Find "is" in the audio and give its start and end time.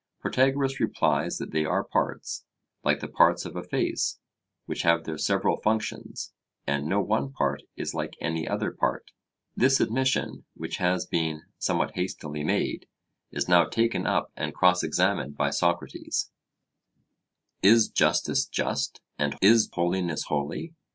7.75-7.93, 13.29-13.47, 17.61-17.87, 19.39-19.69